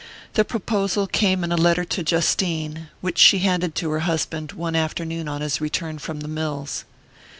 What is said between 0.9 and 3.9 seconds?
came in a letter to Justine, which she handed